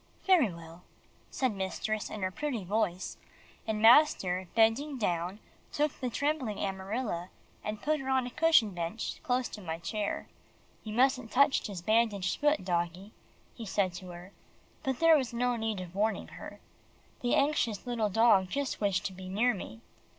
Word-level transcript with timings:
"Very 0.25 0.51
well," 0.51 0.81
said 1.29 1.51
mistress 1.53 2.09
in 2.09 2.23
her 2.23 2.31
pretty 2.31 2.63
voice, 2.63 3.17
and 3.67 3.79
master 3.79 4.47
bending 4.55 4.97
down 4.97 5.39
took 5.71 5.93
the 5.99 6.09
trembling 6.09 6.57
Amarilla, 6.57 7.29
and 7.63 7.83
put 7.83 7.99
her 7.99 8.09
on 8.09 8.25
a 8.25 8.31
cushioned 8.31 8.73
bench 8.73 9.21
close 9.21 9.47
to 9.49 9.61
my 9.61 9.77
chair. 9.77 10.27
"You 10.83 10.93
mustn't 10.95 11.29
touch 11.29 11.67
his 11.67 11.83
bandaged 11.83 12.39
feet, 12.41 12.65
doggie," 12.65 13.11
he 13.53 13.63
said 13.67 13.93
to 13.93 14.07
her, 14.07 14.31
but 14.81 14.99
there 14.99 15.15
was 15.15 15.33
no 15.33 15.55
need 15.55 15.79
of 15.79 15.93
warning 15.93 16.29
her. 16.29 16.59
The 17.21 17.35
anxious 17.35 17.85
little 17.85 18.09
dog 18.09 18.49
just 18.49 18.81
wished 18.81 19.05
to 19.05 19.13
be 19.13 19.29
near 19.29 19.53
me. 19.53 19.81